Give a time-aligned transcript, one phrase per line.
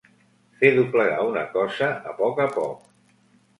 [0.61, 2.93] Fer doblegar una cosa a poc a poc.